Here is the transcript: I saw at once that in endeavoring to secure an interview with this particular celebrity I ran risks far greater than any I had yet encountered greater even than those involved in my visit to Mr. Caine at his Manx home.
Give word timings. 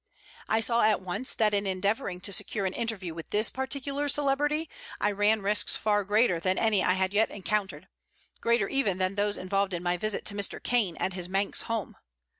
I 0.49 0.61
saw 0.61 0.81
at 0.81 0.99
once 1.03 1.35
that 1.35 1.53
in 1.53 1.67
endeavoring 1.67 2.21
to 2.21 2.31
secure 2.31 2.65
an 2.65 2.73
interview 2.73 3.13
with 3.13 3.29
this 3.29 3.51
particular 3.51 4.09
celebrity 4.09 4.67
I 4.99 5.11
ran 5.11 5.43
risks 5.43 5.75
far 5.75 6.03
greater 6.05 6.39
than 6.39 6.57
any 6.57 6.83
I 6.83 6.93
had 6.93 7.13
yet 7.13 7.29
encountered 7.29 7.87
greater 8.39 8.67
even 8.67 8.97
than 8.97 9.13
those 9.13 9.37
involved 9.37 9.75
in 9.75 9.83
my 9.83 9.97
visit 9.97 10.25
to 10.25 10.33
Mr. 10.33 10.57
Caine 10.63 10.97
at 10.97 11.13
his 11.13 11.29
Manx 11.29 11.61
home. 11.69 11.97